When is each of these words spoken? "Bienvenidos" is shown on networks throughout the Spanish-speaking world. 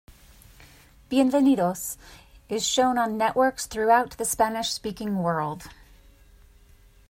"Bienvenidos" 1.11 1.95
is 2.49 2.65
shown 2.65 2.97
on 2.97 3.19
networks 3.19 3.67
throughout 3.67 4.17
the 4.17 4.25
Spanish-speaking 4.25 5.19
world. 5.21 5.69